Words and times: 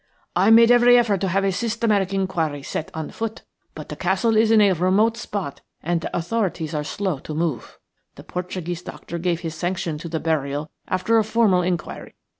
I 0.35 0.49
made 0.49 0.71
every 0.71 0.97
effort 0.97 1.21
to 1.21 1.27
have 1.27 1.43
a 1.43 1.51
systematic 1.51 2.11
inquiry 2.11 2.63
set 2.63 2.89
on 2.95 3.11
foot, 3.11 3.43
but 3.75 3.89
the 3.89 3.95
castle 3.95 4.35
is 4.35 4.49
in 4.49 4.59
a 4.59 4.73
remote 4.73 5.15
spot 5.15 5.61
and 5.83 6.01
the 6.01 6.17
authorities 6.17 6.73
are 6.73 6.83
slow 6.83 7.19
to 7.19 7.35
move. 7.35 7.77
The 8.15 8.23
Portuguese 8.23 8.81
doctor 8.81 9.19
gave 9.19 9.41
his 9.41 9.53
sanction 9.53 9.99
to 9.99 10.09
the 10.09 10.19
burial 10.19 10.71
after 10.87 11.19
a 11.19 11.23
formal 11.23 11.61
inquiry. 11.61 12.15